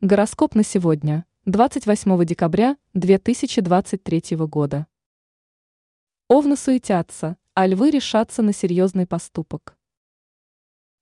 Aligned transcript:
Гороскоп 0.00 0.54
на 0.54 0.62
сегодня, 0.62 1.26
28 1.46 2.24
декабря 2.24 2.76
2023 2.94 4.36
года. 4.46 4.86
Овны 6.28 6.56
суетятся, 6.56 7.36
а 7.54 7.66
львы 7.66 7.90
решатся 7.90 8.42
на 8.42 8.52
серьезный 8.52 9.08
поступок. 9.08 9.76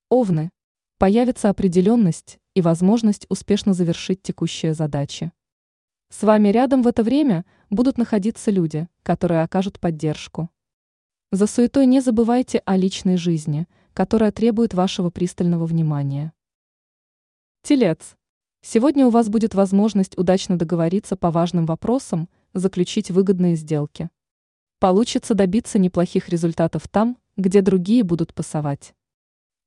Овны. 0.09 0.51
Появится 0.97 1.51
определенность 1.51 2.39
и 2.55 2.63
возможность 2.63 3.27
успешно 3.29 3.75
завершить 3.75 4.23
текущие 4.23 4.73
задачи. 4.73 5.31
С 6.09 6.23
вами 6.23 6.49
рядом 6.49 6.83
в 6.83 6.87
это 6.87 7.03
время 7.03 7.45
будут 7.69 7.99
находиться 7.99 8.51
люди, 8.51 8.89
которые 9.03 9.43
окажут 9.43 9.79
поддержку. 9.79 10.49
За 11.33 11.47
суетой 11.47 11.85
не 11.85 12.01
забывайте 12.01 12.63
о 12.65 12.79
личной 12.79 13.19
жизни, 13.19 13.69
которая 13.93 14.33
требует 14.33 14.73
вашего 14.73 15.11
пристального 15.11 15.67
внимания. 15.67 16.33
Телец. 17.61 18.17
Сегодня 18.69 19.07
у 19.07 19.11
вас 19.11 19.29
будет 19.29 19.55
возможность 19.55 20.19
удачно 20.19 20.59
договориться 20.59 21.17
по 21.17 21.31
важным 21.31 21.67
вопросам, 21.67 22.29
заключить 22.53 23.13
выгодные 23.13 23.55
сделки. 23.55 24.11
Получится 24.81 25.35
добиться 25.35 25.79
неплохих 25.79 26.29
результатов 26.29 26.89
там, 26.89 27.17
где 27.37 27.63
другие 27.63 28.03
будут 28.03 28.35
пасовать. 28.35 28.93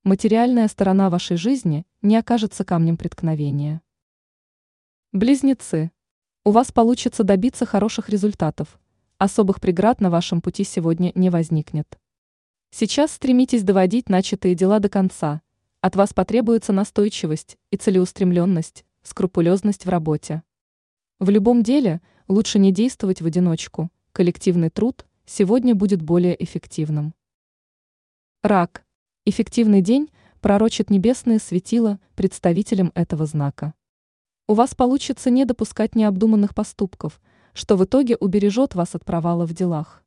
Материальная 0.03 0.67
сторона 0.67 1.09
вашей 1.09 1.37
жизни 1.37 1.85
не 2.01 2.17
окажется 2.17 2.65
камнем 2.65 2.97
преткновения. 2.97 3.81
Близнецы. 5.13 5.91
У 6.43 6.51
вас 6.51 6.73
получится 6.73 7.23
добиться 7.23 7.65
хороших 7.65 8.09
результатов. 8.09 8.81
Особых 9.17 9.61
преград 9.61 10.01
на 10.01 10.09
вашем 10.09 10.41
пути 10.41 10.65
сегодня 10.65 11.13
не 11.15 11.29
возникнет. 11.29 11.97
Сейчас 12.69 13.13
стремитесь 13.13 13.63
доводить 13.63 14.09
начатые 14.09 14.55
дела 14.55 14.79
до 14.79 14.89
конца. 14.89 15.41
От 15.79 15.95
вас 15.95 16.13
потребуется 16.13 16.73
настойчивость 16.73 17.57
и 17.71 17.77
целеустремленность, 17.77 18.83
скрупулезность 19.03 19.85
в 19.85 19.89
работе. 19.89 20.43
В 21.19 21.29
любом 21.29 21.63
деле 21.63 22.01
лучше 22.27 22.59
не 22.59 22.71
действовать 22.71 23.21
в 23.21 23.25
одиночку, 23.25 23.89
коллективный 24.11 24.69
труд 24.69 25.05
сегодня 25.25 25.75
будет 25.75 26.01
более 26.01 26.41
эффективным. 26.41 27.13
Рак. 28.41 28.85
Эффективный 29.25 29.81
день 29.81 30.09
пророчит 30.39 30.89
небесные 30.89 31.39
светила 31.39 31.99
представителям 32.15 32.91
этого 32.95 33.25
знака. 33.25 33.73
У 34.47 34.53
вас 34.53 34.73
получится 34.75 35.29
не 35.29 35.43
допускать 35.43 35.93
необдуманных 35.95 36.55
поступков, 36.55 37.19
что 37.53 37.75
в 37.75 37.83
итоге 37.83 38.15
убережет 38.15 38.75
вас 38.75 38.95
от 38.95 39.03
провала 39.03 39.45
в 39.45 39.53
делах. 39.53 40.03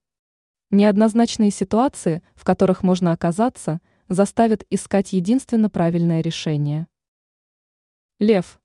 Неоднозначные 0.70 1.50
ситуации, 1.50 2.22
в 2.34 2.44
которых 2.44 2.82
можно 2.82 3.12
оказаться, 3.12 3.82
заставят 4.08 4.64
искать 4.70 5.12
единственно 5.12 5.68
правильное 5.68 6.22
решение. 6.22 6.86
Лев. 8.18 8.61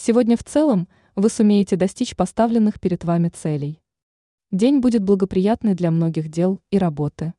Сегодня 0.00 0.36
в 0.36 0.44
целом 0.44 0.86
вы 1.16 1.28
сумеете 1.28 1.74
достичь 1.74 2.14
поставленных 2.14 2.78
перед 2.78 3.02
вами 3.02 3.30
целей. 3.30 3.82
День 4.52 4.78
будет 4.78 5.02
благоприятный 5.02 5.74
для 5.74 5.90
многих 5.90 6.28
дел 6.28 6.60
и 6.70 6.78
работы. 6.78 7.34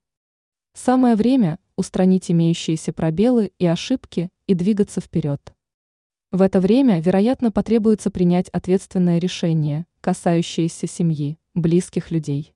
Самое 0.74 1.16
время 1.16 1.58
устранить 1.78 2.30
имеющиеся 2.30 2.92
пробелы 2.92 3.54
и 3.60 3.66
ошибки 3.66 4.30
и 4.46 4.56
двигаться 4.56 5.00
вперед. 5.00 5.54
В 6.32 6.42
это 6.42 6.60
время, 6.60 7.00
вероятно, 7.00 7.50
потребуется 7.50 8.12
принять 8.12 8.50
ответственное 8.50 9.20
решение, 9.20 9.86
касающееся 10.02 10.86
семьи, 10.86 11.40
близких 11.54 12.12
людей. 12.12 12.54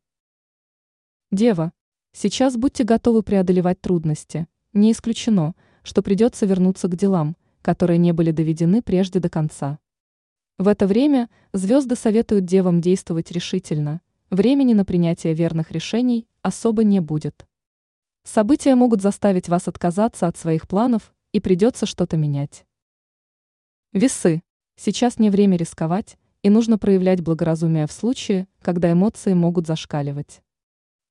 Дева, 1.31 1.71
сейчас 2.11 2.57
будьте 2.57 2.83
готовы 2.83 3.23
преодолевать 3.23 3.79
трудности. 3.79 4.47
Не 4.73 4.91
исключено, 4.91 5.55
что 5.81 6.03
придется 6.03 6.45
вернуться 6.45 6.89
к 6.89 6.97
делам, 6.97 7.37
которые 7.61 7.99
не 7.99 8.11
были 8.11 8.31
доведены 8.31 8.81
прежде 8.81 9.21
до 9.21 9.29
конца. 9.29 9.79
В 10.59 10.67
это 10.67 10.85
время 10.85 11.29
звезды 11.51 11.95
советуют 11.95 12.45
девам 12.45 12.79
действовать 12.79 13.31
решительно, 13.31 14.01
времени 14.29 14.73
на 14.73 14.85
принятие 14.85 15.33
верных 15.33 15.71
решений 15.71 16.27
особо 16.43 16.83
не 16.83 16.99
будет. 16.99 17.47
События 18.23 18.75
могут 18.75 19.01
заставить 19.01 19.49
вас 19.49 19.67
отказаться 19.67 20.27
от 20.27 20.37
своих 20.37 20.67
планов 20.67 21.13
и 21.31 21.39
придется 21.39 21.85
что-то 21.85 22.17
менять. 22.17 22.65
Весы. 23.93 24.43
Сейчас 24.75 25.19
не 25.19 25.29
время 25.29 25.57
рисковать, 25.57 26.17
и 26.43 26.49
нужно 26.49 26.77
проявлять 26.77 27.21
благоразумие 27.21 27.87
в 27.87 27.91
случае, 27.91 28.47
когда 28.61 28.91
эмоции 28.91 29.33
могут 29.33 29.65
зашкаливать. 29.65 30.41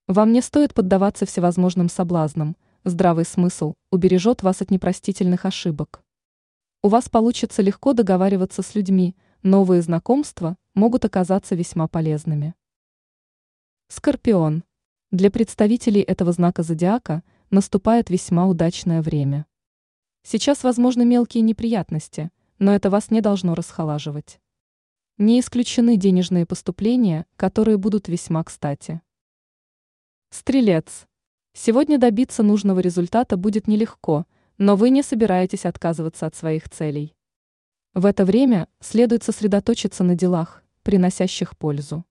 Вам 0.07 0.33
не 0.33 0.41
стоит 0.41 0.73
поддаваться 0.73 1.27
всевозможным 1.27 1.89
соблазнам, 1.89 2.57
здравый 2.85 3.25
смысл 3.25 3.75
убережет 3.91 4.43
вас 4.43 4.63
от 4.63 4.71
непростительных 4.71 5.47
ошибок. 5.47 6.03
У 6.83 6.89
вас 6.89 7.09
получится 7.09 7.63
легко 7.63 7.93
договариваться 7.93 8.63
с 8.63 8.75
людьми, 8.75 9.15
новые 9.43 9.83
знакомства 9.83 10.57
могут 10.75 11.05
оказаться 11.05 11.55
весьма 11.55 11.89
полезными. 11.89 12.55
Скорпион. 13.89 14.65
Для 15.11 15.31
представителей 15.31 16.01
этого 16.01 16.33
знака 16.33 16.63
зодиака 16.63 17.23
наступает 17.51 18.09
весьма 18.09 18.47
удачное 18.47 19.03
время. 19.03 19.47
Сейчас 20.23 20.63
возможны 20.63 21.05
мелкие 21.05 21.43
неприятности, 21.43 22.31
но 22.59 22.73
это 22.73 22.89
вас 22.89 23.11
не 23.11 23.21
должно 23.21 23.55
расхолаживать. 23.55 24.41
Не 25.19 25.41
исключены 25.41 25.97
денежные 25.97 26.47
поступления, 26.47 27.27
которые 27.37 27.77
будут 27.77 28.09
весьма 28.09 28.45
кстати. 28.45 29.03
Стрелец. 30.31 31.07
Сегодня 31.53 31.99
добиться 31.99 32.43
нужного 32.43 32.79
результата 32.79 33.37
будет 33.37 33.67
нелегко, 33.67 34.25
но 34.57 34.77
вы 34.77 34.91
не 34.91 35.03
собираетесь 35.03 35.67
отказываться 35.67 36.27
от 36.27 36.37
своих 36.37 36.71
целей. 36.71 37.15
В 37.95 38.07
это 38.07 38.25
время 38.25 38.69
следует 38.81 39.23
сосредоточиться 39.23 40.03
на 40.03 40.15
делах, 40.15 40.63
приносящих 40.83 41.59
пользу. 41.59 42.07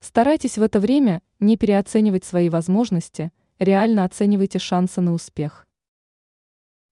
Старайтесь 0.00 0.56
в 0.56 0.62
это 0.62 0.80
время 0.80 1.20
не 1.38 1.58
переоценивать 1.58 2.24
свои 2.24 2.48
возможности, 2.48 3.30
реально 3.58 4.04
оценивайте 4.04 4.58
шансы 4.58 5.02
на 5.02 5.12
успех. 5.12 5.68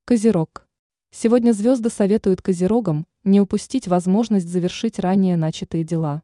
Козерог. 0.04 0.68
Сегодня 1.10 1.52
звезды 1.52 1.88
советуют 1.88 2.42
козерогам 2.42 3.06
не 3.24 3.40
упустить 3.40 3.88
возможность 3.88 4.48
завершить 4.48 4.98
ранее 4.98 5.38
начатые 5.38 5.82
дела. 5.82 6.22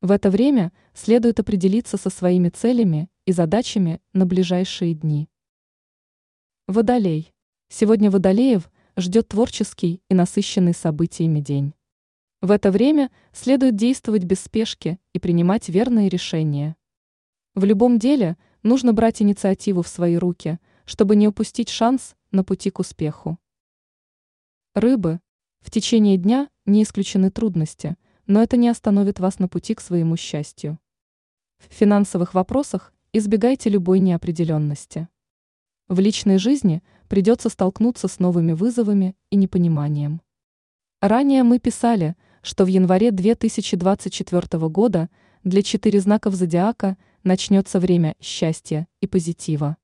В 0.00 0.12
это 0.12 0.30
время 0.30 0.72
следует 0.94 1.38
определиться 1.38 1.98
со 1.98 2.08
своими 2.08 2.48
целями 2.48 3.10
и 3.26 3.32
задачами 3.32 4.00
на 4.14 4.24
ближайшие 4.24 4.94
дни. 4.94 5.28
Водолей. 6.66 7.34
Сегодня 7.68 8.10
Водолеев– 8.10 8.70
ждет 9.00 9.28
творческий 9.28 10.02
и 10.08 10.14
насыщенный 10.14 10.74
событиями 10.74 11.40
день. 11.40 11.74
В 12.40 12.50
это 12.50 12.70
время 12.70 13.10
следует 13.32 13.76
действовать 13.76 14.24
без 14.24 14.40
спешки 14.40 14.98
и 15.12 15.18
принимать 15.18 15.68
верные 15.68 16.08
решения. 16.08 16.76
В 17.54 17.64
любом 17.64 17.98
деле 17.98 18.38
нужно 18.62 18.92
брать 18.92 19.20
инициативу 19.20 19.82
в 19.82 19.88
свои 19.88 20.16
руки, 20.16 20.58
чтобы 20.84 21.16
не 21.16 21.28
упустить 21.28 21.68
шанс 21.68 22.16
на 22.30 22.42
пути 22.44 22.70
к 22.70 22.78
успеху. 22.78 23.38
Рыбы. 24.74 25.20
В 25.60 25.70
течение 25.70 26.16
дня 26.16 26.48
не 26.64 26.82
исключены 26.82 27.30
трудности, 27.30 27.96
но 28.26 28.42
это 28.42 28.56
не 28.56 28.68
остановит 28.68 29.20
вас 29.20 29.38
на 29.38 29.48
пути 29.48 29.74
к 29.74 29.80
своему 29.80 30.16
счастью. 30.16 30.78
В 31.58 31.74
финансовых 31.74 32.32
вопросах 32.32 32.94
избегайте 33.12 33.68
любой 33.68 33.98
неопределенности. 33.98 35.08
В 35.90 35.98
личной 35.98 36.38
жизни 36.38 36.84
придется 37.08 37.48
столкнуться 37.48 38.06
с 38.06 38.20
новыми 38.20 38.52
вызовами 38.52 39.16
и 39.30 39.34
непониманием. 39.34 40.22
Ранее 41.00 41.42
мы 41.42 41.58
писали, 41.58 42.14
что 42.42 42.64
в 42.64 42.68
январе 42.68 43.10
2024 43.10 44.68
года 44.68 45.10
для 45.42 45.64
четыре 45.64 45.98
знаков 45.98 46.34
зодиака 46.34 46.96
начнется 47.24 47.80
время 47.80 48.14
счастья 48.20 48.86
и 49.00 49.08
позитива. 49.08 49.78